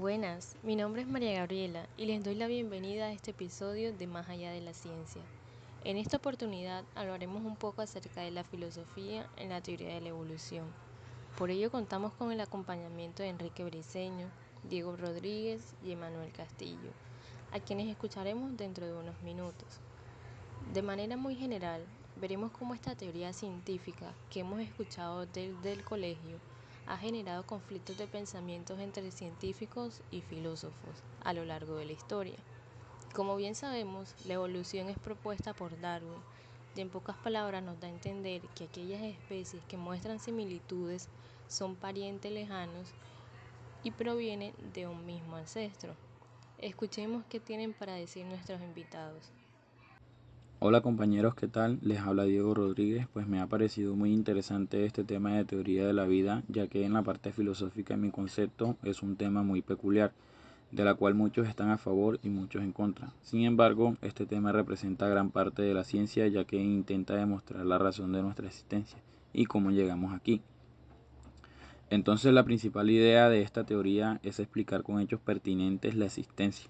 Buenas, 0.00 0.54
mi 0.62 0.76
nombre 0.76 1.02
es 1.02 1.08
María 1.08 1.40
Gabriela 1.40 1.88
y 1.96 2.06
les 2.06 2.22
doy 2.22 2.36
la 2.36 2.46
bienvenida 2.46 3.06
a 3.06 3.12
este 3.12 3.32
episodio 3.32 3.92
de 3.92 4.06
Más 4.06 4.28
allá 4.28 4.52
de 4.52 4.60
la 4.60 4.72
ciencia. 4.72 5.20
En 5.82 5.96
esta 5.96 6.18
oportunidad 6.18 6.84
hablaremos 6.94 7.44
un 7.44 7.56
poco 7.56 7.82
acerca 7.82 8.20
de 8.20 8.30
la 8.30 8.44
filosofía 8.44 9.28
en 9.36 9.48
la 9.48 9.60
teoría 9.60 9.94
de 9.94 10.00
la 10.00 10.10
evolución. 10.10 10.66
Por 11.36 11.50
ello 11.50 11.72
contamos 11.72 12.12
con 12.12 12.30
el 12.30 12.40
acompañamiento 12.40 13.24
de 13.24 13.30
Enrique 13.30 13.64
Briceño, 13.64 14.28
Diego 14.70 14.96
Rodríguez 14.96 15.74
y 15.84 15.90
Emanuel 15.90 16.30
Castillo, 16.30 16.92
a 17.50 17.58
quienes 17.58 17.88
escucharemos 17.88 18.56
dentro 18.56 18.86
de 18.86 18.92
unos 18.92 19.20
minutos. 19.22 19.80
De 20.72 20.82
manera 20.82 21.16
muy 21.16 21.34
general, 21.34 21.84
veremos 22.20 22.52
cómo 22.52 22.72
esta 22.72 22.94
teoría 22.94 23.32
científica 23.32 24.14
que 24.30 24.40
hemos 24.40 24.60
escuchado 24.60 25.26
desde 25.26 25.72
el 25.72 25.82
colegio 25.82 26.38
ha 26.88 26.96
generado 26.96 27.44
conflictos 27.44 27.98
de 27.98 28.06
pensamientos 28.06 28.80
entre 28.80 29.10
científicos 29.10 30.00
y 30.10 30.22
filósofos 30.22 30.96
a 31.22 31.34
lo 31.34 31.44
largo 31.44 31.76
de 31.76 31.84
la 31.84 31.92
historia. 31.92 32.38
Como 33.14 33.36
bien 33.36 33.54
sabemos, 33.54 34.14
la 34.24 34.34
evolución 34.34 34.88
es 34.88 34.98
propuesta 34.98 35.52
por 35.52 35.78
Darwin 35.80 36.22
y 36.74 36.80
en 36.80 36.88
pocas 36.88 37.16
palabras 37.18 37.62
nos 37.62 37.78
da 37.78 37.88
a 37.88 37.90
entender 37.90 38.40
que 38.54 38.64
aquellas 38.64 39.02
especies 39.02 39.62
que 39.68 39.76
muestran 39.76 40.18
similitudes 40.18 41.08
son 41.46 41.76
parientes 41.76 42.32
lejanos 42.32 42.88
y 43.84 43.90
provienen 43.90 44.54
de 44.72 44.86
un 44.86 45.04
mismo 45.04 45.36
ancestro. 45.36 45.94
Escuchemos 46.56 47.22
qué 47.28 47.38
tienen 47.38 47.74
para 47.74 47.94
decir 47.94 48.24
nuestros 48.24 48.62
invitados. 48.62 49.30
Hola 50.60 50.80
compañeros, 50.80 51.36
¿qué 51.36 51.46
tal? 51.46 51.78
Les 51.82 52.00
habla 52.00 52.24
Diego 52.24 52.52
Rodríguez, 52.52 53.06
pues 53.12 53.28
me 53.28 53.40
ha 53.40 53.46
parecido 53.46 53.94
muy 53.94 54.12
interesante 54.12 54.84
este 54.86 55.04
tema 55.04 55.36
de 55.36 55.44
teoría 55.44 55.86
de 55.86 55.92
la 55.92 56.04
vida, 56.04 56.42
ya 56.48 56.66
que 56.66 56.84
en 56.84 56.94
la 56.94 57.02
parte 57.02 57.30
filosófica 57.30 57.96
mi 57.96 58.10
concepto 58.10 58.76
es 58.82 59.00
un 59.04 59.14
tema 59.14 59.44
muy 59.44 59.62
peculiar, 59.62 60.10
de 60.72 60.84
la 60.84 60.94
cual 60.94 61.14
muchos 61.14 61.46
están 61.46 61.70
a 61.70 61.78
favor 61.78 62.18
y 62.24 62.28
muchos 62.28 62.64
en 62.64 62.72
contra. 62.72 63.12
Sin 63.22 63.44
embargo, 63.44 63.96
este 64.02 64.26
tema 64.26 64.50
representa 64.50 65.06
gran 65.06 65.30
parte 65.30 65.62
de 65.62 65.74
la 65.74 65.84
ciencia, 65.84 66.26
ya 66.26 66.44
que 66.44 66.56
intenta 66.56 67.14
demostrar 67.14 67.64
la 67.64 67.78
razón 67.78 68.12
de 68.12 68.22
nuestra 68.22 68.48
existencia 68.48 68.98
y 69.32 69.44
cómo 69.44 69.70
llegamos 69.70 70.12
aquí. 70.12 70.42
Entonces 71.88 72.32
la 72.32 72.42
principal 72.42 72.90
idea 72.90 73.28
de 73.28 73.42
esta 73.42 73.62
teoría 73.62 74.18
es 74.24 74.40
explicar 74.40 74.82
con 74.82 74.98
hechos 74.98 75.20
pertinentes 75.20 75.94
la 75.94 76.06
existencia 76.06 76.68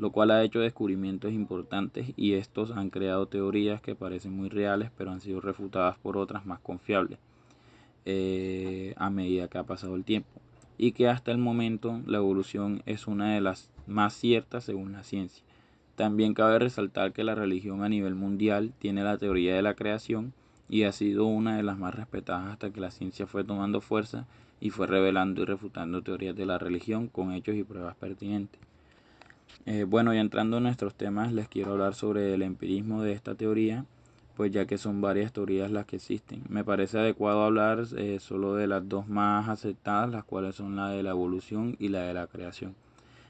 lo 0.00 0.10
cual 0.10 0.30
ha 0.30 0.42
hecho 0.42 0.60
descubrimientos 0.60 1.32
importantes 1.32 2.12
y 2.16 2.32
estos 2.32 2.70
han 2.72 2.90
creado 2.90 3.26
teorías 3.26 3.82
que 3.82 3.94
parecen 3.94 4.32
muy 4.32 4.48
reales 4.48 4.90
pero 4.96 5.10
han 5.10 5.20
sido 5.20 5.40
refutadas 5.40 5.98
por 5.98 6.16
otras 6.16 6.46
más 6.46 6.58
confiables 6.60 7.18
eh, 8.06 8.94
a 8.96 9.10
medida 9.10 9.48
que 9.48 9.58
ha 9.58 9.64
pasado 9.64 9.94
el 9.94 10.04
tiempo 10.04 10.40
y 10.78 10.92
que 10.92 11.08
hasta 11.08 11.30
el 11.30 11.36
momento 11.36 12.00
la 12.06 12.16
evolución 12.16 12.82
es 12.86 13.06
una 13.06 13.34
de 13.34 13.42
las 13.42 13.68
más 13.86 14.14
ciertas 14.14 14.64
según 14.64 14.92
la 14.92 15.04
ciencia. 15.04 15.44
También 15.94 16.32
cabe 16.32 16.58
resaltar 16.58 17.12
que 17.12 17.24
la 17.24 17.34
religión 17.34 17.84
a 17.84 17.90
nivel 17.90 18.14
mundial 18.14 18.72
tiene 18.78 19.02
la 19.02 19.18
teoría 19.18 19.54
de 19.54 19.60
la 19.60 19.74
creación 19.74 20.32
y 20.70 20.84
ha 20.84 20.92
sido 20.92 21.26
una 21.26 21.58
de 21.58 21.62
las 21.62 21.78
más 21.78 21.94
respetadas 21.94 22.52
hasta 22.52 22.70
que 22.70 22.80
la 22.80 22.90
ciencia 22.90 23.26
fue 23.26 23.44
tomando 23.44 23.82
fuerza 23.82 24.26
y 24.58 24.70
fue 24.70 24.86
revelando 24.86 25.42
y 25.42 25.44
refutando 25.44 26.00
teorías 26.00 26.34
de 26.34 26.46
la 26.46 26.56
religión 26.56 27.08
con 27.08 27.32
hechos 27.32 27.56
y 27.56 27.64
pruebas 27.64 27.96
pertinentes. 27.96 28.69
Eh, 29.66 29.84
bueno, 29.84 30.14
y 30.14 30.18
entrando 30.18 30.56
en 30.56 30.62
nuestros 30.62 30.94
temas, 30.94 31.32
les 31.32 31.48
quiero 31.48 31.72
hablar 31.72 31.94
sobre 31.94 32.34
el 32.34 32.42
empirismo 32.42 33.02
de 33.02 33.12
esta 33.12 33.34
teoría, 33.34 33.84
pues 34.36 34.50
ya 34.52 34.64
que 34.66 34.78
son 34.78 35.02
varias 35.02 35.32
teorías 35.32 35.70
las 35.70 35.84
que 35.84 35.96
existen. 35.96 36.42
Me 36.48 36.64
parece 36.64 36.98
adecuado 36.98 37.42
hablar 37.42 37.84
eh, 37.96 38.18
solo 38.20 38.54
de 38.54 38.66
las 38.66 38.88
dos 38.88 39.06
más 39.06 39.48
aceptadas, 39.48 40.10
las 40.10 40.24
cuales 40.24 40.56
son 40.56 40.76
la 40.76 40.88
de 40.88 41.02
la 41.02 41.10
evolución 41.10 41.76
y 41.78 41.88
la 41.88 42.00
de 42.02 42.14
la 42.14 42.26
creación. 42.26 42.74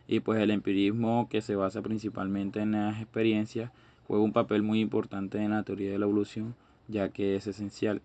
Y 0.06 0.20
pues 0.20 0.41
el 0.41 0.50
empirismo, 0.50 1.28
que 1.28 1.41
se 1.41 1.56
basa 1.56 1.82
principalmente 1.82 2.60
en 2.60 2.72
las 2.72 3.00
experiencias, 3.00 3.70
juega 4.06 4.22
un 4.22 4.32
papel 4.32 4.62
muy 4.62 4.80
importante 4.80 5.38
en 5.38 5.50
la 5.50 5.64
teoría 5.64 5.91
de 5.91 5.98
la 5.98 6.04
evolución, 6.04 6.54
ya 6.86 7.08
que 7.08 7.36
es 7.36 7.47
esencial. 7.48 8.02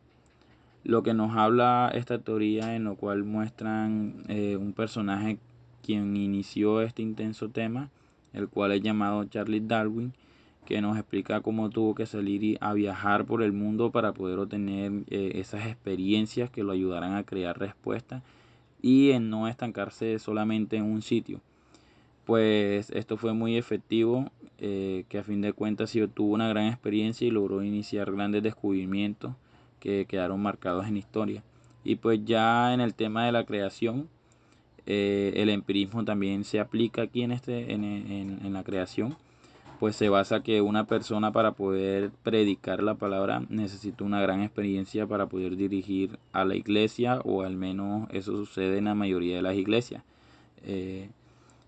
Lo 0.84 1.04
que 1.04 1.14
nos 1.14 1.36
habla 1.36 1.92
esta 1.94 2.20
teoría, 2.20 2.76
en 2.76 2.84
lo 2.84 2.96
cual 2.96 3.24
muestran 3.24 4.24
eh, 4.28 4.56
un 4.56 4.74
personaje 4.74 5.40
quien 5.84 6.16
inició 6.18 6.82
este 6.82 7.02
intenso 7.02 7.50
tema, 7.50 7.90
el 8.36 8.48
cual 8.50 8.74
es 8.74 8.82
llamado 8.82 9.24
Charles 9.26 9.68
Darwin, 9.68 10.14
que 10.66 10.82
nos 10.82 10.98
explica 10.98 11.42
cómo 11.42 11.70
tuvo 11.70 11.96
que 11.96 12.06
salir 12.06 12.58
a 12.60 12.74
viajar 12.74 13.26
por 13.26 13.42
el 13.42 13.54
mundo 13.54 13.92
para 13.92 14.14
poder 14.14 14.40
obtener 14.40 14.92
eh, 15.10 15.34
esas 15.36 15.68
experiencias 15.68 16.50
que 16.50 16.64
lo 16.64 16.72
ayudaran 16.72 17.16
a 17.16 17.24
crear 17.24 17.58
respuestas 17.58 18.24
y 18.82 19.12
en 19.12 19.30
no 19.30 19.48
estancarse 19.48 20.20
solamente 20.20 20.78
en 20.78 20.84
un 20.84 21.02
sitio. 21.02 21.40
Pues 22.26 22.90
esto 22.90 23.18
fue 23.18 23.34
muy 23.34 23.58
efectivo, 23.58 24.32
eh, 24.58 25.06
que 25.10 25.20
a 25.20 25.24
fin 25.24 25.42
de 25.42 25.54
cuentas 25.54 25.92
sí 25.92 26.02
obtuvo 26.02 26.34
una 26.34 26.50
gran 26.50 26.68
experiencia 26.68 27.28
y 27.28 27.32
logró 27.32 27.64
iniciar 27.64 28.12
grandes 28.12 28.42
descubrimientos 28.42 29.34
que 29.80 30.06
quedaron 30.08 30.42
marcados 30.42 30.88
en 30.88 30.98
historia. 30.98 31.44
Y 31.84 31.98
pues 31.98 32.26
ya 32.26 32.74
en 32.74 32.82
el 32.82 32.96
tema 32.96 33.26
de 33.28 33.32
la 33.32 33.46
creación, 33.46 34.10
eh, 34.88 35.34
el 35.36 35.50
empirismo 35.50 36.06
también 36.06 36.44
se 36.44 36.60
aplica 36.60 37.04
aquí 37.04 37.24
en, 37.24 37.32
este, 37.32 37.74
en, 37.74 37.84
en, 37.84 38.54
la 38.54 38.64
creación, 38.64 39.16
pues 39.80 39.96
se 39.96 40.10
basa 40.10 40.44
que 40.44 40.62
una 40.62 40.86
persona 40.86 41.32
para 41.32 41.54
poder 41.54 42.12
predicar 42.24 42.84
la 42.84 42.96
palabra 42.96 43.44
necesita 43.50 44.04
una 44.04 44.22
gran 44.22 44.42
experiencia 44.42 45.08
para 45.08 45.26
poder 45.26 45.58
dirigir 45.58 46.20
a 46.34 46.46
la 46.46 46.56
iglesia 46.56 47.20
o 47.26 47.42
al 47.42 47.56
menos 47.56 48.08
eso 48.12 48.34
sucede 48.34 48.78
en 48.78 48.86
la 48.86 48.96
mayoría 48.96 49.38
de 49.38 49.42
las 49.42 49.56
iglesias. 49.56 50.04
Eh, 50.66 51.10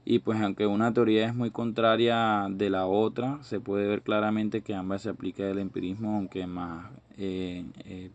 y 0.06 0.20
pues 0.20 0.40
aunque 0.40 0.68
una 0.68 0.94
teoría 0.94 1.26
es 1.26 1.36
muy 1.36 1.52
contraria 1.52 2.48
de 2.50 2.70
la 2.70 2.86
otra, 2.86 3.40
se 3.44 3.60
puede 3.60 3.88
ver 3.88 4.04
claramente 4.04 4.62
que 4.62 4.74
ambas 4.76 5.02
se 5.02 5.10
aplica 5.10 5.44
el 5.50 5.60
empirismo, 5.60 6.16
aunque 6.16 6.48
más 6.48 6.86
eh, 7.18 7.66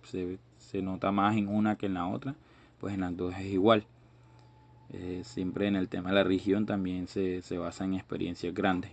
se, 0.04 0.38
se 0.58 0.80
nota 0.80 1.12
más 1.12 1.36
en 1.36 1.48
una 1.48 1.76
que 1.76 1.86
en 1.86 1.94
la 1.94 2.06
otra, 2.06 2.34
pues 2.80 2.94
en 2.94 3.00
las 3.00 3.16
dos 3.16 3.34
es 3.36 3.46
igual. 3.46 3.84
Eh, 4.92 5.22
siempre 5.25 5.66
en 5.66 5.76
el 5.76 5.88
tema 5.88 6.10
de 6.10 6.16
la 6.16 6.25
religión 6.25 6.66
también 6.66 7.06
se, 7.06 7.41
basa 7.56 7.84
en 7.84 7.94
experiencias 7.94 8.53
grandes. 8.53 8.91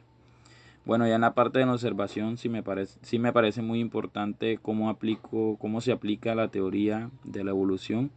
Bueno, 0.85 1.05
ya 1.07 1.15
en 1.15 1.21
la 1.21 1.33
parte 1.33 1.59
de 1.59 1.65
la 1.65 1.73
observación 1.73 2.37
sí 2.37 2.47
me 2.47 2.63
parece, 2.63 2.97
sí 3.01 3.19
me 3.19 3.33
parece 3.33 3.61
muy 3.61 3.79
importante 3.79 4.57
cómo, 4.61 4.89
aplico, 4.89 5.57
cómo 5.59 5.81
se 5.81 5.91
aplica 5.91 6.35
la 6.35 6.47
teoría 6.47 7.09
de 7.25 7.43
la 7.43 7.51
evolución, 7.51 8.11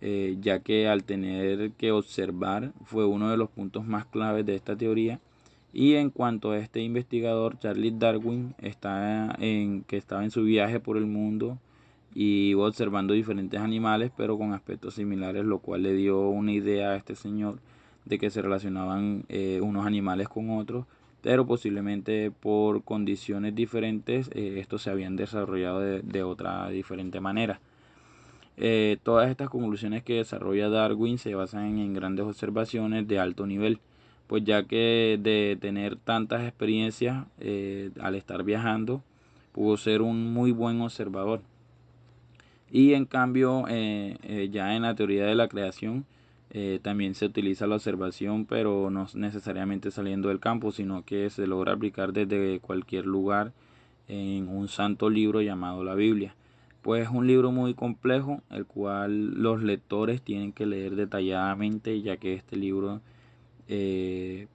eh, 0.00 0.36
ya 0.40 0.58
que 0.58 0.88
al 0.88 1.04
tener 1.04 1.70
que 1.72 1.92
observar 1.92 2.72
fue 2.84 3.06
uno 3.06 3.30
de 3.30 3.36
los 3.36 3.48
puntos 3.50 3.86
más 3.86 4.04
claves 4.04 4.44
de 4.44 4.56
esta 4.56 4.76
teoría. 4.76 5.20
Y 5.72 5.94
en 5.94 6.10
cuanto 6.10 6.50
a 6.50 6.58
este 6.58 6.80
investigador, 6.80 7.58
Charles 7.58 7.98
Darwin, 7.98 8.54
está 8.60 9.34
en, 9.38 9.84
que 9.84 9.96
estaba 9.96 10.24
en 10.24 10.30
su 10.30 10.42
viaje 10.42 10.80
por 10.80 10.96
el 10.96 11.06
mundo 11.06 11.56
y 12.14 12.50
iba 12.50 12.66
observando 12.66 13.14
diferentes 13.14 13.60
animales 13.60 14.10
pero 14.16 14.36
con 14.38 14.52
aspectos 14.52 14.94
similares 14.94 15.44
lo 15.44 15.58
cual 15.58 15.82
le 15.82 15.94
dio 15.94 16.28
una 16.28 16.52
idea 16.52 16.90
a 16.90 16.96
este 16.96 17.14
señor 17.14 17.58
de 18.04 18.18
que 18.18 18.30
se 18.30 18.42
relacionaban 18.42 19.24
eh, 19.28 19.60
unos 19.62 19.86
animales 19.86 20.28
con 20.28 20.50
otros 20.50 20.86
pero 21.22 21.46
posiblemente 21.46 22.30
por 22.30 22.82
condiciones 22.82 23.54
diferentes 23.54 24.28
eh, 24.34 24.56
estos 24.58 24.82
se 24.82 24.90
habían 24.90 25.16
desarrollado 25.16 25.78
de, 25.78 26.22
otra 26.24 26.68
diferente 26.70 27.20
manera. 27.20 27.60
Eh, 28.56 28.98
todas 29.04 29.30
estas 29.30 29.48
conclusiones 29.48 30.02
que 30.02 30.14
desarrolla 30.14 30.68
Darwin 30.68 31.18
se 31.18 31.36
basan 31.36 31.78
en 31.78 31.94
grandes 31.94 32.26
observaciones 32.26 33.06
de 33.06 33.18
alto 33.18 33.46
nivel 33.46 33.78
pues 34.26 34.44
ya 34.44 34.64
que 34.64 35.18
de 35.22 35.56
tener 35.60 35.96
tantas 35.96 36.42
experiencias 36.42 37.24
al 38.00 38.14
estar 38.14 38.42
viajando 38.42 39.02
pudo 39.52 39.76
ser 39.76 40.02
un 40.02 40.32
muy 40.32 40.52
buen 40.52 40.80
observador 40.80 41.40
y 42.72 42.94
en 42.94 43.04
cambio, 43.04 43.66
eh, 43.68 44.16
eh, 44.22 44.48
ya 44.50 44.74
en 44.74 44.82
la 44.82 44.94
teoría 44.94 45.26
de 45.26 45.34
la 45.34 45.46
creación, 45.46 46.06
eh, 46.50 46.80
también 46.82 47.14
se 47.14 47.26
utiliza 47.26 47.66
la 47.66 47.74
observación, 47.74 48.46
pero 48.46 48.88
no 48.90 49.06
necesariamente 49.14 49.90
saliendo 49.90 50.30
del 50.30 50.40
campo, 50.40 50.72
sino 50.72 51.04
que 51.04 51.28
se 51.28 51.46
logra 51.46 51.74
aplicar 51.74 52.14
desde 52.14 52.60
cualquier 52.60 53.04
lugar 53.04 53.52
en 54.08 54.48
un 54.48 54.68
santo 54.68 55.10
libro 55.10 55.42
llamado 55.42 55.84
la 55.84 55.94
Biblia. 55.94 56.34
Pues 56.80 57.04
es 57.04 57.10
un 57.10 57.26
libro 57.26 57.52
muy 57.52 57.74
complejo, 57.74 58.40
el 58.50 58.64
cual 58.64 59.34
los 59.34 59.62
lectores 59.62 60.22
tienen 60.22 60.52
que 60.52 60.64
leer 60.64 60.96
detalladamente, 60.96 62.00
ya 62.00 62.16
que 62.16 62.34
este 62.34 62.56
libro 62.56 63.02
es 63.68 64.48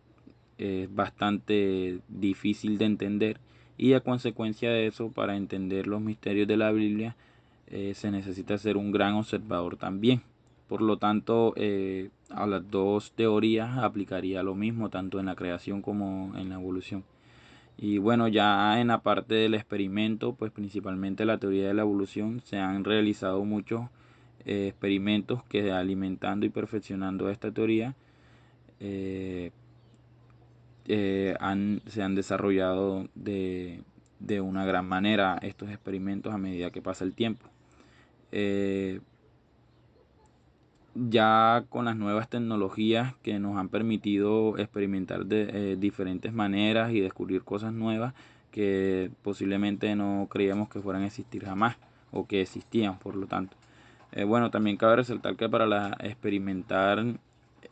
bastante 0.90 2.00
difícil 2.10 2.80
de 2.80 2.86
entender 2.86 3.40
y 3.78 3.94
a 3.94 4.02
consecuencia 4.02 4.72
de 4.72 4.88
eso, 4.88 5.12
para 5.12 5.38
entender 5.38 5.86
los 5.88 6.02
misterios 6.02 6.48
de 6.48 6.58
la 6.58 6.72
Biblia, 6.72 7.16
eh, 7.69 7.94
se 7.96 8.12
necesita 8.12 8.58
ser 8.58 8.78
un 8.78 8.92
gran 8.92 9.16
observador 9.16 9.78
también. 9.78 10.22
Por 10.68 10.81
lo 10.81 10.98
tanto, 10.98 11.54
eh, 11.56 12.10
a 12.30 12.46
las 12.46 12.69
dos 12.69 13.12
teorías 13.14 13.78
aplicaría 13.78 14.44
lo 14.44 14.54
mismo, 14.56 14.90
tanto 14.90 15.19
en 15.19 15.28
la 15.28 15.36
creación 15.36 15.81
como 15.81 16.34
en 16.38 16.50
la 16.50 16.56
evolución. 16.56 17.04
Y 17.78 18.00
bueno, 18.00 18.28
ya 18.28 18.81
en 18.81 18.88
la 18.88 19.02
parte 19.02 19.36
del 19.36 19.54
experimento, 19.54 20.34
pues 20.34 20.52
principalmente 20.52 21.25
la 21.25 21.38
teoría 21.38 21.68
de 21.68 21.74
la 21.74 21.84
evolución, 21.84 22.42
se 22.44 22.58
han 22.58 22.84
realizado 22.84 23.46
muchos 23.46 23.81
eh, 24.46 24.68
experimentos 24.69 25.44
que 25.44 25.72
alimentando 25.72 26.46
y 26.46 26.50
perfeccionando 26.50 27.30
esta 27.30 27.52
teoría, 27.52 27.96
eh, 28.80 29.52
se 30.86 32.02
han 32.02 32.16
desarrollado 32.16 33.08
de, 33.16 33.81
de, 34.19 34.42
una 34.42 34.66
gran 34.66 34.88
manera 34.88 35.38
estos 35.42 35.69
experimentos 35.69 36.34
a 36.34 36.38
medida 36.38 36.72
que 36.72 36.81
pasa 36.81 37.04
el 37.04 37.14
tiempo. 37.14 37.48
Ya 40.96 41.64
con 41.70 41.86
las 41.86 41.96
nuevas 41.96 42.30
tecnologías 42.30 43.16
que 43.24 43.40
nos 43.40 43.58
han 43.58 43.70
permitido 43.70 44.58
experimentar 44.58 45.26
de 45.26 45.76
diferentes 45.78 46.34
maneras 46.34 46.92
y 46.92 47.00
descubrir 47.00 47.44
cosas 47.44 47.74
nuevas, 47.74 48.14
que 48.52 49.12
posiblemente 49.22 49.96
no 49.96 50.28
creíamos 50.30 50.70
que 50.70 50.82
fueran 50.82 51.04
a 51.04 51.08
existir 51.08 51.46
jamás 51.46 51.78
o 52.12 52.26
que 52.26 52.42
existían, 52.42 52.98
por 53.00 53.16
lo 53.16 53.28
tanto. 53.28 53.56
Eh, 54.12 54.24
bueno, 54.24 54.50
también 54.50 54.78
cabe 54.78 54.98
resaltar 54.98 55.36
que 55.36 55.50
para 55.50 55.66
la 55.66 55.96
experimentar 56.00 57.04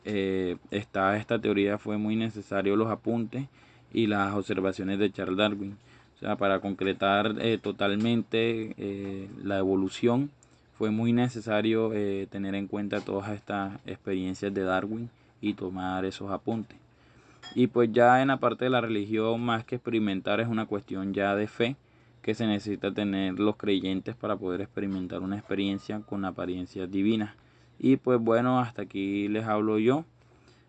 eh, 0.04 0.58
esta, 0.70 1.20
teoría 1.42 1.78
fue 1.78 1.98
muy 1.98 2.16
necesario 2.16 2.76
los 2.76 2.90
apuntes 2.90 3.48
y 3.92 4.08
las 4.08 4.34
observaciones 4.36 5.00
de 5.00 5.12
Charles 5.12 5.38
Darwin. 5.38 5.78
O 6.16 6.20
sea, 6.20 6.36
para 6.38 6.60
concretar 6.60 7.36
eh, 7.40 7.58
totalmente 7.58 8.76
eh, 8.78 9.30
la 9.44 9.58
evolución 9.58 10.30
fue 10.78 10.92
muy 10.92 11.14
necesario 11.14 11.92
tener 12.30 12.56
en 12.56 12.68
cuenta 12.68 13.02
todas 13.02 13.32
estas 13.32 13.80
experiencias 13.86 14.54
de 14.54 14.64
Darwin 14.64 15.10
y 15.42 15.54
tomar 15.54 16.06
esos 16.06 16.32
apuntes. 16.32 16.78
Y 17.54 17.68
pues 17.68 17.92
ya 17.94 18.22
en 18.22 18.30
la 18.30 18.38
parte 18.38 18.66
de 18.66 18.72
la 18.72 18.82
religión, 18.82 19.40
más 19.42 19.64
que 19.64 19.76
experimentar, 19.76 20.40
es 20.40 20.48
una 20.48 20.66
cuestión 20.66 21.14
ya 21.14 21.36
de 21.36 21.48
fe 21.48 21.76
que 22.22 22.34
se 22.34 22.48
necesita 22.48 22.92
tener 22.92 23.40
los 23.40 23.56
creyentes 23.56 24.16
para 24.16 24.36
poder 24.36 24.62
experimentar 24.62 25.22
una 25.22 25.38
experiencia 25.38 26.00
con 26.00 26.26
apariencias 26.26 26.90
divinas. 26.90 27.36
Y 27.78 27.98
pues 27.98 28.20
bueno, 28.20 28.60
hasta 28.60 28.82
aquí 28.82 29.28
les 29.28 29.46
hablo 29.46 29.78
yo. 29.78 30.06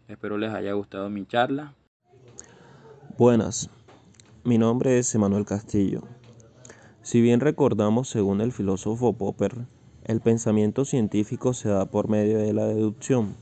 Espero 0.07 0.37
les 0.37 0.53
haya 0.53 0.75
gustado 0.75 1.09
mi 1.09 1.25
charla. 1.25 1.73
Buenas, 3.17 3.71
mi 4.45 4.59
nombre 4.59 4.99
es 4.99 5.15
Emanuel 5.15 5.47
Castillo. 5.47 6.03
Si 7.01 7.23
bien 7.23 7.41
recordamos, 7.41 8.11
según 8.11 8.43
el 8.43 8.53
filósofo 8.53 9.15
Popper, 9.15 9.55
el 10.07 10.21
pensamiento 10.21 10.85
científico 10.85 11.55
se 11.55 11.69
da 11.69 11.85
por 11.87 12.09
medio 12.09 12.39
de 12.39 12.53
la 12.53 12.67
deducción 12.67 13.37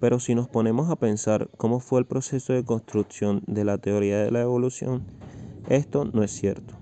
pero 0.00 0.18
si 0.18 0.34
nos 0.34 0.48
ponemos 0.48 0.90
a 0.90 0.96
pensar 0.96 1.48
cómo 1.58 1.78
fue 1.78 2.00
el 2.00 2.06
proceso 2.06 2.54
de 2.54 2.64
construcción 2.64 3.42
de 3.46 3.64
la 3.64 3.76
teoría 3.78 4.18
de 4.24 4.30
la 4.30 4.40
evolución, 4.40 5.04
esto 5.68 6.06
no 6.06 6.24
es 6.24 6.32
cierto. 6.32 6.74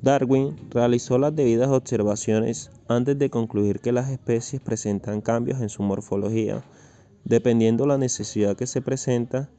Darwin 0.00 0.56
realizó 0.70 1.18
las 1.18 1.34
debidas 1.34 1.68
observaciones 1.68 2.70
antes 2.88 3.18
de 3.18 3.28
concluir 3.28 3.80
que 3.80 3.92
las 3.92 4.08
especies 4.08 4.62
presentan 4.62 5.20
cambios 5.20 5.60
en 5.60 5.68
su 5.68 5.82
morfología, 5.82 6.62
dependiendo 7.24 7.84
la 7.84 7.98
necesidad 7.98 8.56
que 8.56 8.66
se 8.66 8.80
presenta, 8.80 9.50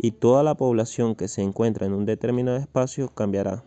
y 0.00 0.12
toda 0.12 0.44
la 0.44 0.54
población 0.54 1.16
que 1.16 1.26
se 1.26 1.42
encuentra 1.42 1.84
en 1.84 1.92
un 1.92 2.06
determinado 2.06 2.56
espacio 2.56 3.08
cambiará. 3.08 3.64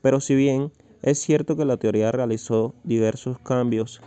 Pero 0.00 0.20
si 0.20 0.34
bien 0.34 0.72
es 1.02 1.20
cierto 1.20 1.56
que 1.56 1.64
la 1.64 1.76
teoría 1.76 2.10
realizó 2.10 2.74
diversos 2.82 3.38
cambios 3.38 4.00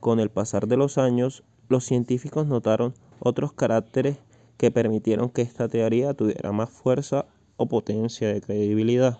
con 0.00 0.20
el 0.20 0.28
pasar 0.28 0.68
de 0.68 0.76
los 0.76 0.98
años, 0.98 1.42
los 1.68 1.84
científicos 1.84 2.46
notaron 2.46 2.92
otros 3.20 3.52
caracteres 3.54 4.18
que 4.58 4.70
permitieron 4.70 5.30
que 5.30 5.42
esta 5.42 5.68
teoría 5.68 6.12
tuviera 6.12 6.52
más 6.52 6.68
fuerza 6.68 7.24
o 7.56 7.66
potencia 7.66 8.28
de 8.28 8.42
credibilidad. 8.42 9.18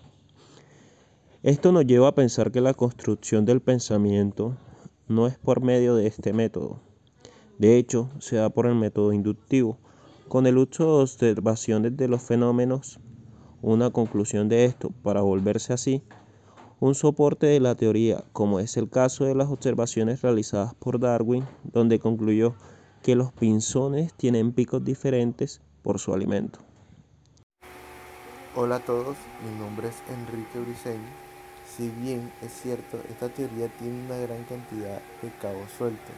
Esto 1.41 1.71
nos 1.71 1.85
lleva 1.85 2.09
a 2.09 2.15
pensar 2.15 2.51
que 2.51 2.61
la 2.61 2.75
construcción 2.75 3.45
del 3.45 3.61
pensamiento 3.61 4.55
no 5.07 5.25
es 5.25 5.37
por 5.37 5.61
medio 5.61 5.95
de 5.95 6.07
este 6.07 6.33
método. 6.33 6.79
De 7.57 7.77
hecho, 7.77 8.09
se 8.19 8.35
da 8.35 8.49
por 8.49 8.67
el 8.67 8.75
método 8.75 9.13
inductivo, 9.13 9.77
con 10.27 10.45
el 10.45 10.57
uso 10.57 10.97
de 10.97 11.03
observaciones 11.03 11.97
de 11.97 12.07
los 12.07 12.21
fenómenos, 12.21 12.99
una 13.61 13.89
conclusión 13.89 14.49
de 14.49 14.65
esto 14.65 14.91
para 15.01 15.21
volverse 15.21 15.73
así 15.73 16.03
un 16.79 16.93
soporte 16.93 17.47
de 17.47 17.59
la 17.59 17.75
teoría, 17.75 18.23
como 18.33 18.59
es 18.59 18.75
el 18.75 18.89
caso 18.89 19.25
de 19.25 19.35
las 19.35 19.49
observaciones 19.49 20.21
realizadas 20.21 20.73
por 20.75 20.99
Darwin, 20.99 21.45
donde 21.63 21.99
concluyó 21.99 22.55
que 23.01 23.15
los 23.15 23.31
pinzones 23.31 24.13
tienen 24.13 24.51
picos 24.51 24.83
diferentes 24.83 25.61
por 25.81 25.99
su 25.99 26.13
alimento. 26.13 26.59
Hola 28.55 28.77
a 28.77 28.79
todos, 28.79 29.15
mi 29.43 29.59
nombre 29.59 29.89
es 29.89 29.95
Enrique 30.09 30.59
Briceño. 30.59 31.25
Si 31.77 31.89
bien 31.89 32.31
es 32.41 32.53
cierto, 32.53 32.99
esta 33.09 33.29
teoría 33.29 33.67
tiene 33.77 34.05
una 34.05 34.17
gran 34.17 34.43
cantidad 34.43 35.01
de 35.21 35.29
cabos 35.41 35.69
sueltos, 35.77 36.15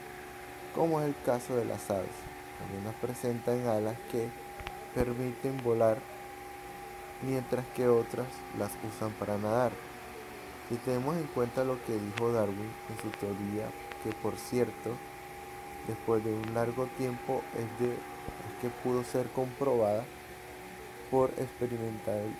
como 0.75 0.99
es 1.01 1.07
el 1.07 1.15
caso 1.25 1.55
de 1.55 1.65
las 1.65 1.89
aves. 1.89 2.09
Algunas 2.67 2.95
presentan 2.95 3.67
alas 3.67 3.97
que 4.11 4.29
permiten 4.95 5.61
volar, 5.63 5.99
mientras 7.21 7.65
que 7.75 7.87
otras 7.87 8.27
las 8.57 8.71
usan 8.95 9.11
para 9.19 9.37
nadar. 9.37 9.71
Si 10.69 10.75
tenemos 10.75 11.15
en 11.15 11.27
cuenta 11.27 11.63
lo 11.63 11.81
que 11.85 11.93
dijo 11.93 12.31
Darwin 12.33 12.69
en 12.89 13.01
su 13.01 13.09
teoría, 13.17 13.69
que 14.03 14.11
por 14.21 14.35
cierto, 14.35 14.91
después 15.87 16.23
de 16.25 16.33
un 16.33 16.53
largo 16.53 16.87
tiempo 16.97 17.41
es, 17.53 17.79
de, 17.79 17.95
que 18.61 18.69
pudo 18.83 19.03
ser 19.05 19.27
comprobada 19.27 20.03
por 21.09 21.29
experimentación, 21.37 22.35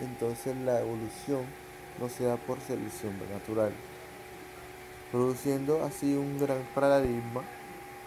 entonces 0.00 0.56
la 0.56 0.80
evolución 0.80 1.44
no 2.00 2.08
se 2.08 2.24
da 2.24 2.36
por 2.36 2.60
selección 2.60 3.18
natural, 3.30 3.72
produciendo 5.12 5.84
así 5.84 6.14
un 6.14 6.38
gran 6.38 6.62
paradigma 6.74 7.42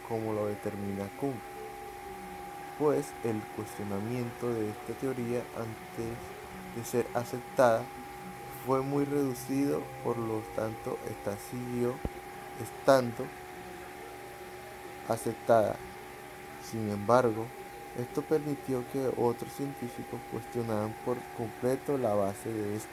como 0.07 0.33
lo 0.33 0.47
determina 0.47 1.07
Kuhn, 1.19 1.39
pues 2.79 3.05
el 3.23 3.39
cuestionamiento 3.55 4.51
de 4.51 4.69
esta 4.69 4.93
teoría 4.99 5.43
antes 5.55 6.40
de 6.75 6.83
ser 6.83 7.07
aceptada 7.13 7.83
fue 8.65 8.81
muy 8.81 9.05
reducido, 9.05 9.81
por 10.03 10.17
lo 10.17 10.39
tanto 10.55 10.97
esta 11.09 11.35
siguió 11.49 11.95
estando 12.61 13.25
aceptada. 15.07 15.75
Sin 16.69 16.89
embargo, 16.89 17.45
esto 17.99 18.21
permitió 18.21 18.83
que 18.93 19.11
otros 19.17 19.51
científicos 19.53 20.19
cuestionaran 20.31 20.95
por 21.05 21.17
completo 21.37 21.97
la 21.97 22.13
base 22.13 22.51
de 22.53 22.75
esta 22.77 22.89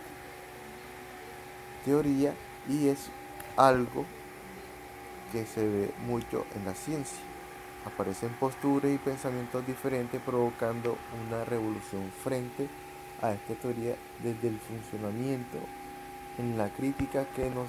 teoría 1.85 2.35
y 2.68 2.88
es 2.88 3.11
algo 3.56 4.04
que 5.32 5.47
se 5.47 5.66
ve 5.66 5.90
mucho 6.06 6.47
en 6.56 6.64
la 6.64 6.75
ciencia. 6.75 7.18
Aparecen 7.85 8.30
posturas 8.40 8.90
y 8.90 8.99
pensamientos 8.99 9.66
diferentes 9.66 10.20
provocando 10.20 10.99
una 11.26 11.44
revolución 11.44 12.11
frente 12.25 12.64
a 12.64 12.88
a 13.22 13.32
esta 13.32 13.54
teoría 13.54 13.96
desde 14.22 14.48
el 14.48 14.58
funcionamiento 14.58 15.58
en 16.38 16.56
la 16.56 16.68
crítica 16.68 17.25
que 17.34 17.50
nos 17.50 17.68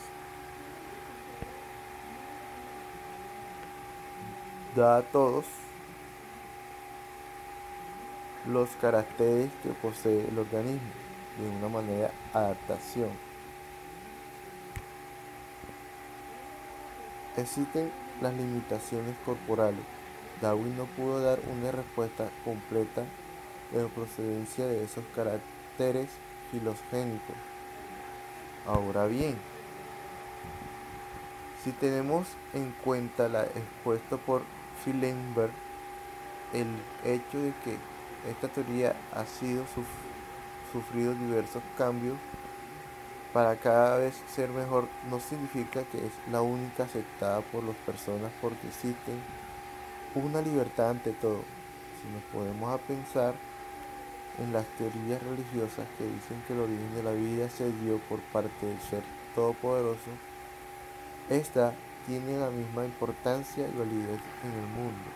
da 4.75 4.97
a 4.97 5.01
todos 5.01 5.45
los 8.47 8.69
caracteres 8.81 9.49
que 9.63 9.69
posee 9.69 10.27
el 10.27 10.37
organismo 10.37 10.89
de 11.39 11.49
una 11.49 11.69
manera 11.69 12.11
adaptación. 12.33 13.09
Existen 17.37 17.91
las 18.21 18.33
limitaciones 18.33 19.15
corporales. 19.25 19.79
Darwin 20.41 20.77
no 20.77 20.85
pudo 20.85 21.21
dar 21.21 21.39
una 21.51 21.71
respuesta 21.71 22.29
completa 22.43 23.03
de 23.71 23.85
procedencia 23.87 24.65
de 24.65 24.83
esos 24.83 25.03
caracteres 25.15 26.09
filogénicos. 26.51 27.35
Ahora 28.65 29.05
bien, 29.05 29.35
si 31.63 31.71
tenemos 31.71 32.27
en 32.53 32.73
cuenta 32.83 33.27
la 33.27 33.43
expuesto 33.43 34.17
por 34.17 34.43
Filenberg, 34.83 35.51
el 36.53 36.67
hecho 37.03 37.39
de 37.39 37.53
que 37.63 37.77
esta 38.29 38.47
teoría 38.47 38.95
ha 39.13 39.25
sido 39.25 39.65
sufrido 40.71 41.13
diversos 41.13 41.63
cambios 41.77 42.17
para 43.33 43.55
cada 43.57 43.97
vez 43.97 44.15
ser 44.33 44.49
mejor 44.49 44.87
no 45.09 45.19
significa 45.19 45.83
que 45.83 45.99
es 46.07 46.11
la 46.31 46.41
única 46.41 46.83
aceptada 46.83 47.41
por 47.41 47.63
las 47.63 47.75
personas 47.77 48.31
porque 48.41 48.67
existe 48.67 49.11
una 50.15 50.41
libertad 50.41 50.89
ante 50.89 51.11
todo. 51.11 51.41
Si 52.01 52.07
nos 52.11 52.23
podemos 52.33 52.73
a 52.73 52.79
pensar 52.79 53.35
en 54.41 54.53
las 54.53 54.65
teorías 54.77 55.21
religiosas 55.21 55.85
que 55.97 56.05
dicen 56.05 56.41
que 56.47 56.53
el 56.53 56.59
origen 56.59 56.95
de 56.95 57.03
la 57.03 57.11
vida 57.11 57.49
se 57.49 57.71
dio 57.81 57.99
por 58.09 58.19
parte 58.31 58.65
del 58.65 58.79
ser 58.79 59.03
todopoderoso, 59.35 60.11
esta 61.29 61.73
tiene 62.07 62.37
la 62.37 62.49
misma 62.49 62.85
importancia 62.85 63.67
y 63.67 63.77
validez 63.77 64.19
en 64.43 64.51
el 64.51 64.67
mundo, 64.67 65.09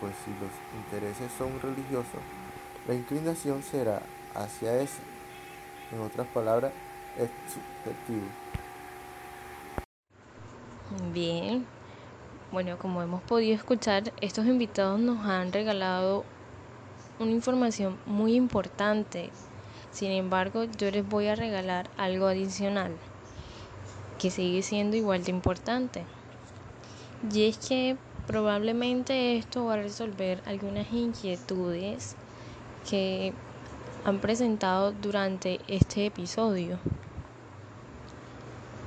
pues 0.00 0.14
si 0.24 0.30
los 0.32 0.52
intereses 0.84 1.30
son 1.38 1.60
religiosos, 1.60 2.20
la 2.86 2.94
inclinación 2.94 3.62
será 3.62 4.02
hacia 4.34 4.80
ese. 4.80 5.00
En 5.92 6.00
otras 6.00 6.26
palabras, 6.28 6.72
es 7.16 7.30
subjetivo. 7.52 8.26
Bien, 11.12 11.66
Bueno, 12.50 12.78
como 12.78 13.02
hemos 13.02 13.22
podido 13.22 13.54
escuchar, 13.54 14.04
estos 14.22 14.46
invitados 14.46 14.98
nos 15.00 15.26
han 15.26 15.52
regalado 15.52 16.24
una 17.18 17.32
información 17.32 17.96
muy 18.06 18.34
importante. 18.34 19.30
Sin 19.90 20.10
embargo, 20.10 20.64
yo 20.64 20.90
les 20.90 21.08
voy 21.08 21.26
a 21.26 21.34
regalar 21.34 21.90
algo 21.96 22.26
adicional 22.26 22.92
que 24.18 24.30
sigue 24.30 24.62
siendo 24.62 24.96
igual 24.96 25.24
de 25.24 25.30
importante. 25.30 26.04
Y 27.32 27.48
es 27.48 27.58
que 27.58 27.96
probablemente 28.26 29.36
esto 29.36 29.64
va 29.64 29.74
a 29.74 29.82
resolver 29.82 30.42
algunas 30.44 30.92
inquietudes 30.92 32.14
que 32.88 33.32
han 34.04 34.20
presentado 34.20 34.92
durante 34.92 35.60
este 35.68 36.06
episodio. 36.06 36.78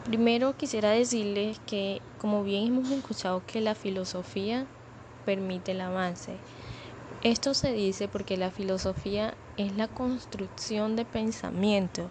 Primero 0.05 0.57
quisiera 0.57 0.91
decirles 0.91 1.59
que, 1.65 2.01
como 2.19 2.43
bien 2.43 2.67
hemos 2.67 2.89
escuchado, 2.89 3.43
que 3.45 3.61
la 3.61 3.75
filosofía 3.75 4.65
permite 5.25 5.71
el 5.71 5.81
avance. 5.81 6.37
Esto 7.23 7.53
se 7.53 7.71
dice 7.71 8.07
porque 8.07 8.35
la 8.35 8.49
filosofía 8.49 9.35
es 9.55 9.77
la 9.77 9.87
construcción 9.87 10.95
de 10.95 11.05
pensamiento. 11.05 12.09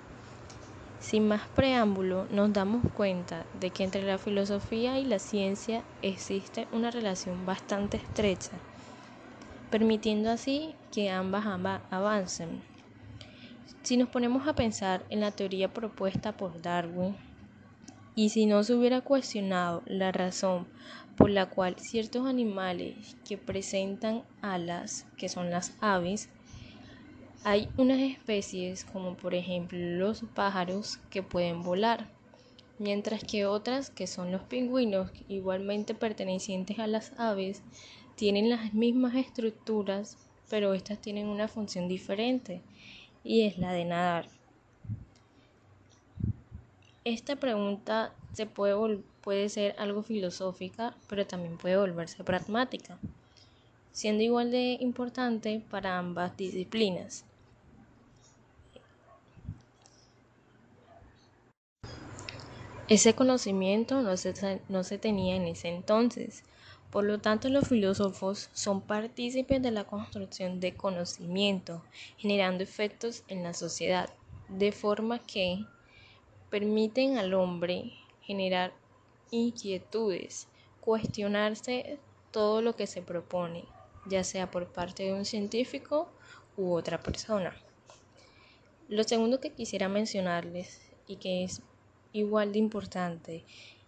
Sin 1.00 1.26
más 1.26 1.48
preámbulo, 1.48 2.26
nos 2.30 2.52
damos 2.52 2.84
cuenta 2.92 3.44
de 3.52 3.70
que 3.70 3.82
entre 3.82 4.04
la 4.04 4.18
filosofía 4.18 5.00
y 5.00 5.04
la 5.04 5.18
ciencia 5.18 5.82
existe 6.00 6.68
una 6.70 6.92
relación 6.92 7.44
bastante 7.44 7.96
estrecha, 7.96 8.52
permitiendo 9.68 10.30
así 10.30 10.76
que 10.92 11.10
ambas 11.10 11.44
avancen. 11.90 12.62
Si 13.82 13.96
nos 13.96 14.10
ponemos 14.10 14.46
a 14.46 14.54
pensar 14.54 15.04
en 15.10 15.18
la 15.18 15.32
teoría 15.32 15.72
propuesta 15.72 16.36
por 16.36 16.62
Darwin, 16.62 17.16
y 18.20 18.28
si 18.28 18.44
no 18.44 18.62
se 18.62 18.74
hubiera 18.74 19.00
cuestionado 19.00 19.82
la 19.86 20.12
razón 20.12 20.68
por 21.16 21.30
la 21.30 21.48
cual 21.48 21.76
ciertos 21.78 22.26
animales 22.26 23.16
que 23.26 23.38
presentan 23.38 24.24
alas, 24.42 25.06
que 25.16 25.30
son 25.30 25.50
las 25.50 25.72
aves, 25.80 26.28
hay 27.44 27.70
unas 27.78 27.98
especies 27.98 28.84
como 28.84 29.16
por 29.16 29.34
ejemplo 29.34 29.78
los 29.78 30.22
pájaros 30.34 30.98
que 31.08 31.22
pueden 31.22 31.62
volar, 31.62 32.10
mientras 32.78 33.24
que 33.24 33.46
otras 33.46 33.88
que 33.88 34.06
son 34.06 34.32
los 34.32 34.42
pingüinos, 34.42 35.10
igualmente 35.26 35.94
pertenecientes 35.94 36.78
a 36.78 36.86
las 36.86 37.18
aves, 37.18 37.62
tienen 38.16 38.50
las 38.50 38.74
mismas 38.74 39.14
estructuras, 39.14 40.18
pero 40.50 40.74
estas 40.74 41.00
tienen 41.00 41.26
una 41.26 41.48
función 41.48 41.88
diferente 41.88 42.60
y 43.24 43.46
es 43.46 43.56
la 43.56 43.72
de 43.72 43.86
nadar. 43.86 44.39
Esta 47.04 47.36
pregunta 47.36 48.12
se 48.34 48.44
puede, 48.46 48.98
puede 49.22 49.48
ser 49.48 49.74
algo 49.78 50.02
filosófica, 50.02 50.94
pero 51.08 51.26
también 51.26 51.56
puede 51.56 51.78
volverse 51.78 52.22
pragmática, 52.24 52.98
siendo 53.90 54.22
igual 54.22 54.50
de 54.50 54.76
importante 54.80 55.62
para 55.70 55.98
ambas 55.98 56.36
disciplinas. 56.36 57.24
Ese 62.88 63.14
conocimiento 63.14 64.02
no 64.02 64.16
se, 64.16 64.60
no 64.68 64.84
se 64.84 64.98
tenía 64.98 65.36
en 65.36 65.44
ese 65.44 65.68
entonces. 65.68 66.42
Por 66.90 67.04
lo 67.04 67.18
tanto, 67.18 67.48
los 67.48 67.68
filósofos 67.68 68.50
son 68.52 68.80
partícipes 68.80 69.62
de 69.62 69.70
la 69.70 69.84
construcción 69.84 70.58
de 70.58 70.74
conocimiento, 70.74 71.82
generando 72.18 72.64
efectos 72.64 73.22
en 73.28 73.44
la 73.44 73.54
sociedad, 73.54 74.10
de 74.48 74.72
forma 74.72 75.20
que 75.20 75.64
permiten 76.50 77.16
al 77.16 77.32
hombre 77.32 77.92
generar 78.22 78.72
inquietudes, 79.30 80.48
cuestionarse 80.80 81.98
todo 82.32 82.60
lo 82.60 82.74
que 82.74 82.86
se 82.86 83.02
propone, 83.02 83.64
ya 84.06 84.24
sea 84.24 84.50
por 84.50 84.72
parte 84.72 85.04
de 85.04 85.14
un 85.14 85.24
científico 85.24 86.08
u 86.56 86.72
otra 86.72 87.00
persona. 87.00 87.54
Lo 88.88 89.04
segundo 89.04 89.40
que 89.40 89.52
quisiera 89.52 89.88
mencionarles 89.88 90.80
y 91.06 91.16
que 91.16 91.44
es 91.44 91.62
igual 92.12 92.52
de 92.52 92.58
importante 92.58 93.44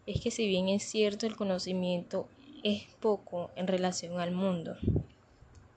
es 0.07 0.21
que 0.21 0.31
si 0.31 0.47
bien 0.47 0.69
es 0.69 0.85
cierto 0.85 1.27
el 1.27 1.37
conocimiento 1.37 2.29
es 2.63 2.85
poco 3.01 3.51
en 3.57 3.67
relación 3.67 4.21
al 4.21 4.31
mundo. 4.31 4.77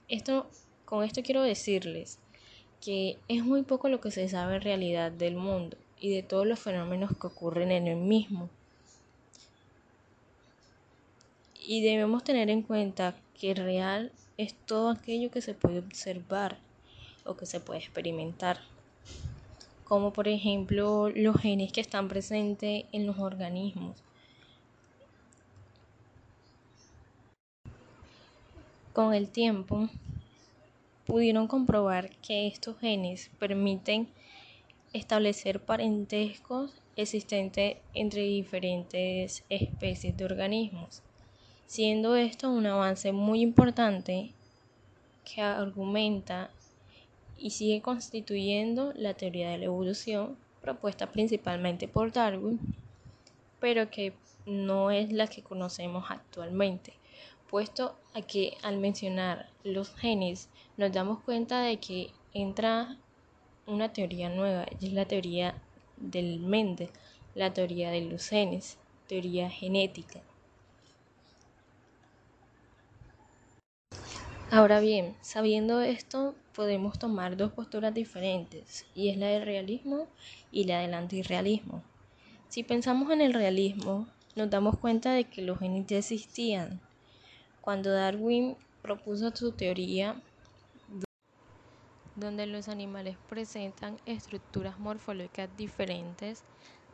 Esto, 0.08 0.48
con 0.84 1.02
esto 1.02 1.22
quiero 1.24 1.42
decirles 1.42 2.20
que 2.80 3.18
es 3.26 3.44
muy 3.44 3.62
poco 3.62 3.88
lo 3.88 4.00
que 4.00 4.12
se 4.12 4.28
sabe 4.28 4.56
en 4.56 4.62
realidad 4.62 5.10
del 5.10 5.34
mundo 5.34 5.76
y 6.06 6.14
de 6.14 6.22
todos 6.22 6.46
los 6.46 6.60
fenómenos 6.60 7.10
que 7.20 7.26
ocurren 7.26 7.72
en 7.72 7.88
el 7.88 7.96
mismo. 7.96 8.48
Y 11.60 11.82
debemos 11.82 12.22
tener 12.22 12.48
en 12.48 12.62
cuenta 12.62 13.16
que 13.34 13.54
real 13.54 14.12
es 14.36 14.54
todo 14.54 14.90
aquello 14.90 15.32
que 15.32 15.40
se 15.42 15.54
puede 15.54 15.80
observar 15.80 16.58
o 17.24 17.36
que 17.36 17.44
se 17.44 17.58
puede 17.58 17.80
experimentar, 17.80 18.60
como 19.82 20.12
por 20.12 20.28
ejemplo 20.28 21.08
los 21.08 21.40
genes 21.40 21.72
que 21.72 21.80
están 21.80 22.06
presentes 22.06 22.84
en 22.92 23.04
los 23.04 23.18
organismos. 23.18 23.96
Con 28.92 29.12
el 29.12 29.28
tiempo, 29.28 29.88
pudieron 31.04 31.48
comprobar 31.48 32.10
que 32.18 32.46
estos 32.46 32.78
genes 32.78 33.28
permiten 33.40 34.08
establecer 34.92 35.60
parentescos 35.60 36.72
existentes 36.96 37.76
entre 37.94 38.22
diferentes 38.22 39.44
especies 39.48 40.16
de 40.16 40.24
organismos, 40.24 41.02
siendo 41.66 42.16
esto 42.16 42.50
un 42.50 42.66
avance 42.66 43.12
muy 43.12 43.40
importante 43.40 44.32
que 45.24 45.42
argumenta 45.42 46.50
y 47.36 47.50
sigue 47.50 47.82
constituyendo 47.82 48.92
la 48.94 49.14
teoría 49.14 49.50
de 49.50 49.58
la 49.58 49.66
evolución 49.66 50.36
propuesta 50.60 51.12
principalmente 51.12 51.86
por 51.86 52.12
Darwin, 52.12 52.58
pero 53.60 53.90
que 53.90 54.14
no 54.46 54.90
es 54.90 55.12
la 55.12 55.26
que 55.26 55.42
conocemos 55.42 56.06
actualmente, 56.08 56.94
puesto 57.50 57.96
a 58.14 58.22
que 58.22 58.56
al 58.62 58.78
mencionar 58.78 59.48
los 59.64 59.94
genes 59.94 60.48
nos 60.76 60.92
damos 60.92 61.20
cuenta 61.20 61.60
de 61.62 61.78
que 61.78 62.10
entra 62.32 62.96
una 63.66 63.92
teoría 63.92 64.28
nueva, 64.28 64.66
y 64.80 64.86
es 64.86 64.92
la 64.92 65.06
teoría 65.06 65.54
del 65.96 66.40
Mendel, 66.40 66.90
la 67.34 67.52
teoría 67.52 67.90
de 67.90 68.02
los 68.02 68.28
genes, 68.28 68.78
teoría 69.08 69.50
genética. 69.50 70.20
Ahora 74.50 74.80
bien, 74.80 75.16
sabiendo 75.22 75.80
esto, 75.82 76.34
podemos 76.54 76.98
tomar 76.98 77.36
dos 77.36 77.52
posturas 77.52 77.92
diferentes, 77.92 78.86
y 78.94 79.08
es 79.08 79.16
la 79.18 79.26
del 79.26 79.44
realismo 79.44 80.06
y 80.52 80.64
la 80.64 80.80
del 80.80 80.94
antirrealismo. 80.94 81.82
Si 82.48 82.62
pensamos 82.62 83.10
en 83.10 83.20
el 83.20 83.34
realismo, 83.34 84.06
nos 84.36 84.48
damos 84.48 84.78
cuenta 84.78 85.12
de 85.12 85.24
que 85.24 85.42
los 85.42 85.58
genes 85.58 85.86
ya 85.88 85.98
existían. 85.98 86.80
Cuando 87.60 87.90
Darwin 87.90 88.56
propuso 88.82 89.34
su 89.34 89.50
teoría, 89.50 90.22
donde 92.16 92.46
los 92.46 92.68
animales 92.68 93.16
presentan 93.28 93.98
estructuras 94.06 94.78
morfológicas 94.78 95.54
diferentes 95.56 96.42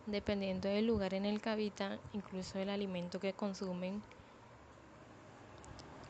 dependiendo 0.06 0.68
del 0.68 0.86
lugar 0.86 1.14
en 1.14 1.24
el 1.24 1.40
que 1.40 1.50
habitan, 1.50 1.98
incluso 2.12 2.58
del 2.58 2.70
alimento 2.70 3.20
que 3.20 3.32
consumen. 3.32 4.02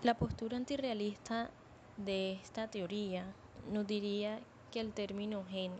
La 0.03 0.15
postura 0.15 0.57
antirrealista 0.57 1.51
de 1.97 2.33
esta 2.33 2.69
teoría 2.69 3.25
nos 3.71 3.87
diría 3.87 4.41
que 4.73 4.81
el 4.81 4.93
término 4.93 5.45
gen 5.45 5.73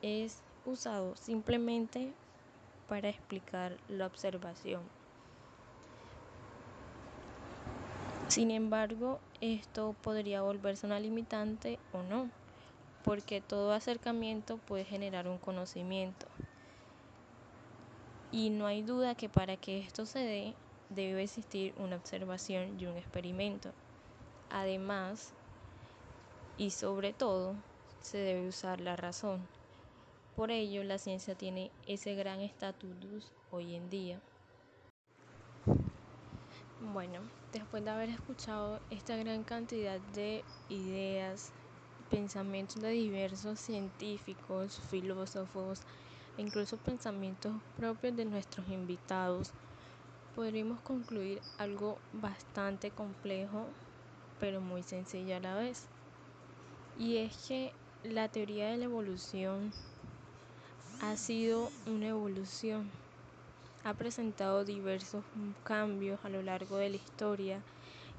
es 0.00 0.38
usado 0.64 1.16
simplemente 1.16 2.12
para 2.88 3.08
explicar 3.08 3.76
la 3.88 4.06
observación. 4.06 4.97
Sin 8.28 8.50
embargo, 8.50 9.20
esto 9.40 9.96
podría 10.02 10.42
volverse 10.42 10.84
una 10.84 11.00
limitante 11.00 11.78
o 11.94 12.02
no, 12.02 12.28
porque 13.02 13.40
todo 13.40 13.72
acercamiento 13.72 14.58
puede 14.58 14.84
generar 14.84 15.26
un 15.28 15.38
conocimiento. 15.38 16.26
Y 18.30 18.50
no 18.50 18.66
hay 18.66 18.82
duda 18.82 19.14
que 19.14 19.30
para 19.30 19.56
que 19.56 19.78
esto 19.78 20.04
se 20.04 20.18
dé, 20.18 20.54
debe 20.90 21.22
existir 21.22 21.72
una 21.78 21.96
observación 21.96 22.78
y 22.78 22.84
un 22.84 22.98
experimento. 22.98 23.70
Además, 24.50 25.32
y 26.58 26.70
sobre 26.70 27.14
todo, 27.14 27.54
se 28.02 28.18
debe 28.18 28.46
usar 28.46 28.82
la 28.82 28.94
razón. 28.94 29.40
Por 30.36 30.50
ello, 30.50 30.84
la 30.84 30.98
ciencia 30.98 31.34
tiene 31.34 31.70
ese 31.86 32.14
gran 32.14 32.40
estatus 32.40 33.32
hoy 33.50 33.74
en 33.74 33.88
día. 33.88 34.20
Bueno, 36.80 37.20
después 37.52 37.84
de 37.84 37.90
haber 37.90 38.08
escuchado 38.10 38.80
esta 38.90 39.16
gran 39.16 39.42
cantidad 39.42 39.98
de 40.14 40.44
ideas, 40.68 41.50
pensamientos 42.08 42.80
de 42.80 42.90
diversos 42.90 43.58
científicos, 43.58 44.78
filósofos 44.88 45.80
e 46.36 46.42
incluso 46.42 46.76
pensamientos 46.76 47.52
propios 47.76 48.16
de 48.16 48.24
nuestros 48.26 48.68
invitados, 48.68 49.50
podríamos 50.36 50.80
concluir 50.82 51.40
algo 51.58 51.98
bastante 52.12 52.92
complejo, 52.92 53.66
pero 54.38 54.60
muy 54.60 54.84
sencillo 54.84 55.36
a 55.36 55.40
la 55.40 55.56
vez. 55.56 55.88
Y 56.96 57.16
es 57.16 57.48
que 57.48 57.72
la 58.04 58.28
teoría 58.28 58.68
de 58.68 58.76
la 58.76 58.84
evolución 58.84 59.72
ha 61.02 61.16
sido 61.16 61.70
una 61.86 62.06
evolución. 62.06 62.88
Ha 63.84 63.94
presentado 63.94 64.64
diversos 64.64 65.24
cambios 65.62 66.18
a 66.24 66.28
lo 66.28 66.42
largo 66.42 66.76
de 66.76 66.90
la 66.90 66.96
historia 66.96 67.62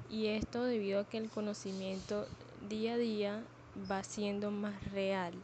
y 0.08 0.26
esto 0.26 0.64
debido 0.64 1.00
a 1.00 1.04
que 1.04 1.18
el 1.18 1.30
conocimiento 1.30 2.26
día 2.68 2.94
a 2.94 2.98
día 2.98 3.44
va 3.90 4.02
siendo 4.02 4.50
más 4.50 4.90
real, 4.90 5.34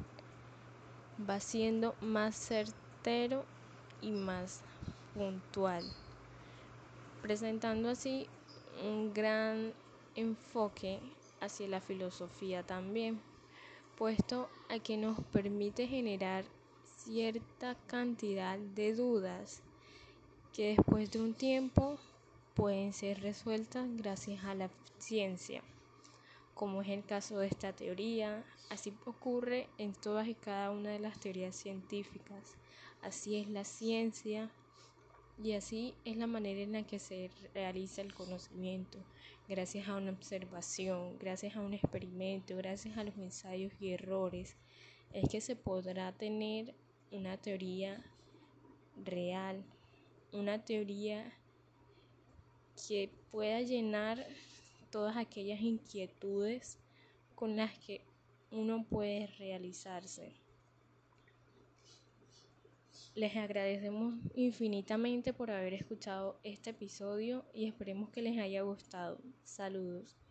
va 1.28 1.38
siendo 1.38 1.94
más 2.00 2.34
certero 2.34 3.44
y 4.00 4.10
más 4.10 4.62
puntual, 5.14 5.84
presentando 7.22 7.88
así 7.88 8.26
un 8.84 9.12
gran 9.14 9.72
enfoque 10.14 10.98
hacia 11.40 11.68
la 11.68 11.80
filosofía 11.80 12.62
también, 12.62 13.20
puesto 13.96 14.48
a 14.68 14.78
que 14.78 14.96
nos 14.96 15.18
permite 15.26 15.86
generar 15.86 16.44
cierta 16.82 17.76
cantidad 17.86 18.58
de 18.58 18.94
dudas 18.94 19.62
que 20.56 20.68
después 20.68 21.10
de 21.10 21.20
un 21.20 21.34
tiempo 21.34 21.98
pueden 22.54 22.94
ser 22.94 23.20
resueltas 23.20 23.86
gracias 23.98 24.42
a 24.42 24.54
la 24.54 24.70
ciencia, 24.96 25.62
como 26.54 26.80
es 26.80 26.88
el 26.88 27.04
caso 27.04 27.38
de 27.38 27.48
esta 27.48 27.74
teoría. 27.74 28.42
Así 28.70 28.94
ocurre 29.04 29.68
en 29.76 29.92
todas 29.92 30.26
y 30.26 30.34
cada 30.34 30.70
una 30.70 30.88
de 30.88 30.98
las 30.98 31.20
teorías 31.20 31.54
científicas. 31.54 32.56
Así 33.02 33.36
es 33.36 33.50
la 33.50 33.64
ciencia 33.64 34.50
y 35.44 35.52
así 35.52 35.92
es 36.06 36.16
la 36.16 36.26
manera 36.26 36.62
en 36.62 36.72
la 36.72 36.84
que 36.84 37.00
se 37.00 37.30
realiza 37.52 38.00
el 38.00 38.14
conocimiento, 38.14 38.96
gracias 39.50 39.86
a 39.88 39.96
una 39.96 40.12
observación, 40.12 41.18
gracias 41.18 41.54
a 41.54 41.60
un 41.60 41.74
experimento, 41.74 42.56
gracias 42.56 42.96
a 42.96 43.04
los 43.04 43.18
ensayos 43.18 43.74
y 43.78 43.90
errores, 43.90 44.56
es 45.12 45.28
que 45.28 45.42
se 45.42 45.54
podrá 45.54 46.12
tener 46.12 46.74
una 47.12 47.36
teoría 47.36 48.02
real, 49.04 49.62
una 50.36 50.64
teoría 50.64 51.32
que 52.86 53.10
pueda 53.30 53.60
llenar 53.62 54.26
todas 54.90 55.16
aquellas 55.16 55.60
inquietudes 55.60 56.78
con 57.34 57.56
las 57.56 57.76
que 57.78 58.02
uno 58.50 58.84
puede 58.88 59.26
realizarse. 59.38 60.32
Les 63.14 63.34
agradecemos 63.34 64.14
infinitamente 64.34 65.32
por 65.32 65.50
haber 65.50 65.72
escuchado 65.72 66.38
este 66.44 66.70
episodio 66.70 67.44
y 67.54 67.66
esperemos 67.66 68.10
que 68.10 68.20
les 68.20 68.38
haya 68.38 68.60
gustado. 68.60 69.18
Saludos. 69.42 70.25